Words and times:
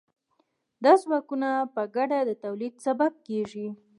دا 0.83 0.93
ځواکونه 1.03 1.49
په 1.75 1.81
ګډه 1.95 2.19
د 2.25 2.31
تولید 2.43 2.73
سبب 2.85 3.11
کیږي. 3.27 3.67